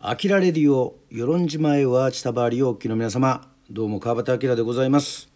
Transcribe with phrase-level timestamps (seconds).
[0.00, 5.28] アキラレディオ与論島へは千葉りおきの皆様どうも川端明でございます。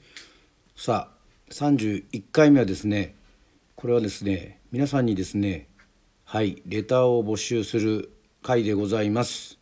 [0.77, 3.17] さあ31回目はですね
[3.75, 5.67] これはですね皆さんにですね
[6.25, 9.59] はいレターを募集する回でございます。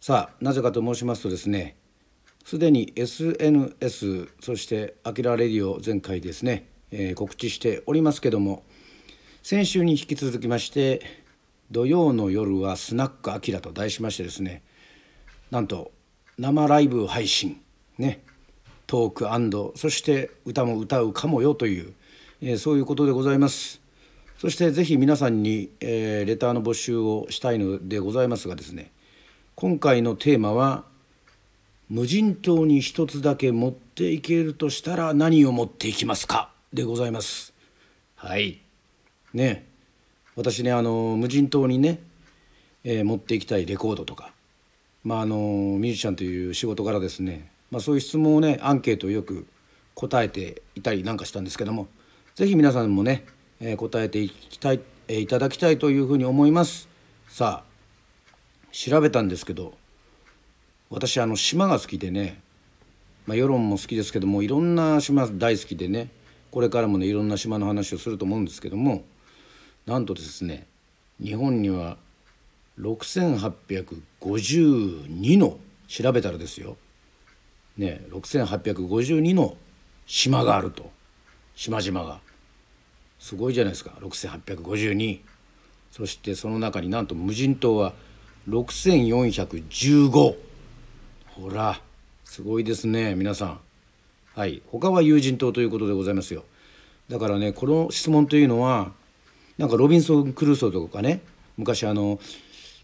[0.00, 1.76] さあなぜかと申しますとですね
[2.44, 8.64] すでに SNS そしてアキラレディオ前回ですね、えー、告知しておりますけども
[9.44, 11.19] 先週に引き続きまして
[11.70, 14.62] 土曜の夜はスナックアキラと題しましてですね
[15.50, 15.92] なんと
[16.38, 17.60] 生ライブ配信
[17.98, 18.22] ね
[18.86, 21.92] トークそして歌も歌うかもよという、
[22.42, 23.80] えー、そういうことでございます。
[24.36, 28.90] そしてぜひ皆さんに、えー、レターの募集をしたいのでございますがですね
[29.54, 30.84] 今回のテーマは
[31.88, 37.52] 無人島に一つだけ持っていけるとしたら何を持っていきますかでございます。
[38.16, 38.60] はい。
[39.34, 39.69] ね。
[40.40, 41.98] 私ねあの無人島にね、
[42.82, 44.32] えー、持っていきたいレコードとか
[45.04, 49.46] まああのミュージシャンという仕事からですね、まあ、そういう質問をねアンケートをよく
[49.94, 51.88] 答えていたりなんかしたんですけども
[52.36, 53.26] 是非皆さんもね、
[53.60, 56.88] えー、答えていきたい、えー、いただきたいというふうに思います。
[57.28, 59.74] さあ調べたんですけど
[60.88, 62.40] 私あの島が好きでね、
[63.26, 66.08] まあ、世論も好きですけどもいろんな島大好きでね
[66.50, 69.04] これからもねいろんな島の話をすると思うんですけども
[69.90, 70.68] なんとですね
[71.20, 71.96] 日本には
[72.78, 76.76] 6852の調べたらですよ。
[77.76, 79.56] ね6852の
[80.06, 80.92] 島があると。
[81.56, 82.20] 島々が。
[83.18, 83.90] すごいじゃないですか。
[84.00, 85.18] 6852
[85.90, 87.92] そしてその中になんと無人島は
[88.48, 90.36] 6415
[91.26, 91.82] ほら
[92.24, 93.58] すごいですね皆さん。
[94.36, 96.44] はい他は有人島ということでございますよ。
[97.08, 98.92] だからねこの質問というのは
[99.60, 101.20] なんかロビンソン・クルーソーとかね
[101.58, 102.18] 昔あの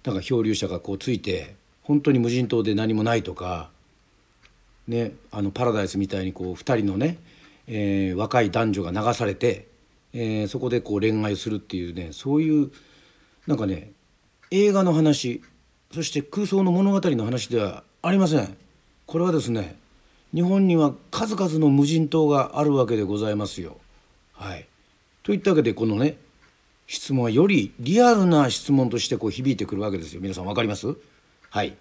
[0.04, 3.70] なんか漂流者がこうついて本当に無人島で何もないとか、
[4.86, 7.16] ね、あのパラダイスみたいにこう2人のね、
[7.66, 9.68] えー、若い男女が流されて、
[10.12, 12.70] えー、そこでこう恋愛をするっていうねそういう
[13.46, 13.92] なんかね
[14.50, 15.42] 映画の話
[15.94, 18.54] そして空想の物語の話ではありません。
[19.06, 19.76] これはですね
[20.34, 23.78] 日本には数々の無人島があるわけでございますよ。
[24.34, 24.66] はい、
[25.22, 26.18] といったわけでこのね
[26.86, 30.20] 質問はよりリアルな質問としてこう響いてくるわけですよ。
[30.20, 30.94] 皆さん分かります？
[31.50, 31.76] はい。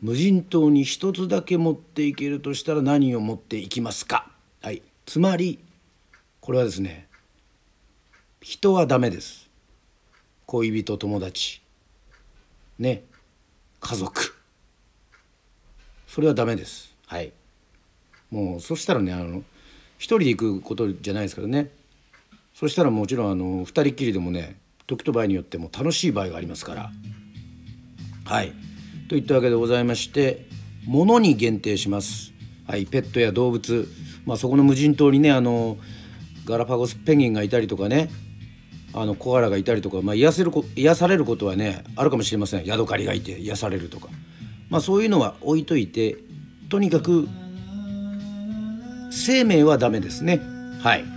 [0.00, 4.30] 無人島に一つだけ持っていけるとしたら何を持っていきますか？
[4.62, 4.82] はい。
[5.04, 5.58] つまり
[6.40, 7.06] これはですね
[8.40, 9.48] 人はダメです。
[10.46, 11.60] 恋人友達。
[12.78, 13.02] ね。
[13.80, 14.34] 家族。
[16.06, 16.94] それはダメです。
[17.06, 17.32] はい。
[18.30, 19.42] もうそしたらねあの
[19.98, 21.70] 一人で行くことじゃないですからね。
[22.58, 24.56] そしたらもちろんあの2人っきりでもね
[24.86, 26.90] 時と場合によっても楽しい場合がありますから。
[28.24, 28.54] はい
[29.10, 30.46] といったわけでございまして
[30.86, 32.32] 物に限定します。
[32.66, 33.86] はい、ペットや動物、
[34.24, 35.76] まあ、そこの無人島にねあの
[36.46, 38.08] ガラパゴスペンギンがいたりとかね
[38.94, 44.08] あのコアラがいたりとか、まあ、癒せる癒されることはねあるかもしれませんヤドカリがいて癒されるとか、
[44.70, 46.16] まあ、そういうのは置いといて
[46.70, 47.28] とにかく
[49.10, 50.40] 生命はダメですね
[50.82, 51.15] はい。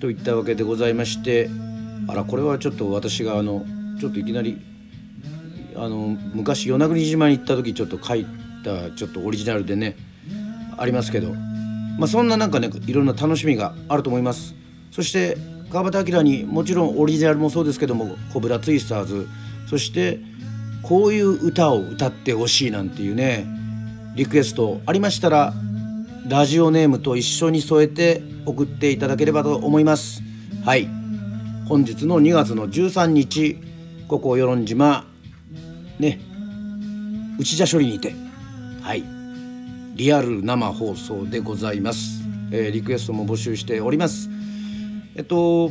[0.00, 1.50] といったわけでございまして
[2.08, 3.64] あらこれはちょっと私があの
[3.98, 4.58] ちょっといきなり
[5.74, 8.26] あの昔与那国島に行った時ちょっと書い
[8.64, 9.96] たちょっとオリジナルでね
[10.76, 11.32] ありますけど、
[11.98, 14.54] まあ、そんななんかねいろんな楽しみがあると思います。
[14.90, 15.36] そして
[15.70, 19.28] 川端明にもちろんオリジナルもそうですけどもコブラツイスターズ
[19.68, 20.20] そして
[20.82, 23.46] こういう歌を歌ってほしいなんていうね
[24.14, 25.52] リクエストありましたら
[26.28, 30.22] ラジオネームと一緒に添えて送っていただければと思います。
[30.64, 30.88] はい。
[31.68, 33.60] 本日の2月の13日
[34.08, 35.04] ここ与論島
[36.00, 36.20] ね
[37.38, 38.12] 内田処理にて。
[38.82, 39.04] はい。
[39.94, 44.28] リアル生放送でございます、えー、リクエストも募集しております。
[45.14, 45.70] えっと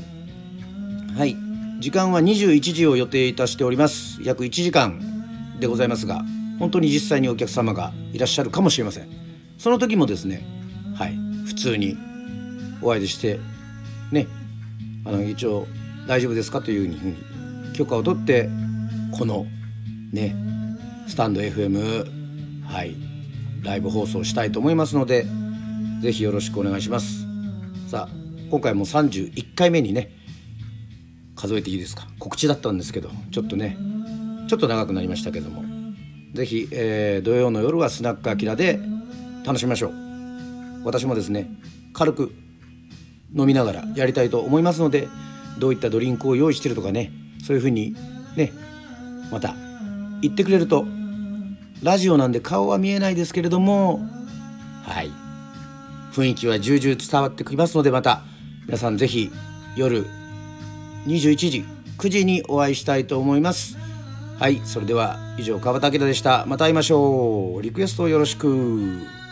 [1.18, 1.36] はい。
[1.82, 4.22] 時間は21時を予定いたしております。
[4.24, 5.02] 約1時間
[5.60, 6.24] でございますが
[6.60, 9.25] 本当に実際にお客様がいらっしゃるかもしれません。
[9.58, 10.46] その時もですね
[10.96, 11.16] はい
[11.46, 11.98] 普通に
[12.82, 13.40] お会いして
[14.12, 14.28] ね
[15.06, 15.68] あの一応
[16.08, 16.62] 大丈夫ですか？
[16.62, 18.50] というふうに許可を取って
[19.18, 19.46] この
[20.12, 20.36] ね
[21.08, 22.96] スタンド FM はい
[23.64, 25.26] ライブ放送したいと思いますので
[26.02, 27.26] 是非よろしくお願いします。
[27.88, 28.16] さあ
[28.52, 30.12] 今回も31回目にね
[31.36, 32.08] 数えていいですか？
[32.20, 33.78] 告知だったんですけどちょっとね
[34.48, 35.64] ちょっと長くなりましたけども。
[36.34, 38.78] 是非、えー、土曜の夜はスナックアキラで
[39.46, 39.94] 楽しみましょう。
[40.86, 41.50] 私もですね
[41.94, 42.32] 軽く
[43.36, 45.08] 飲みながらやりたいと思いますので
[45.60, 47.12] どういったドリンクを用意してるとかね
[47.44, 47.96] そういうふうに
[48.36, 48.54] ね
[49.32, 49.56] また
[50.22, 50.86] 言ってくれると
[51.84, 54.00] ラジオなんで顔は見えないですけれども
[54.84, 55.12] はい。
[56.14, 58.22] 雰囲気は重々伝わってきますのでまた
[58.68, 59.32] 皆さん是非
[59.76, 60.06] 夜
[61.08, 61.66] 21時
[61.98, 63.78] 9時にお会いしたいと思います。
[64.40, 66.46] はいそれでは以上川端明でした。
[66.46, 67.62] また会いましょう。
[67.62, 69.25] リクエストよろしく。